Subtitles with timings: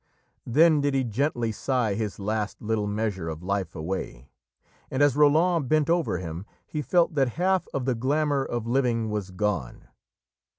[0.47, 4.29] Then did he gently sigh his last little measure of life away,
[4.89, 9.11] and as Roland bent over him he felt that half of the glamour of living
[9.11, 9.89] was gone.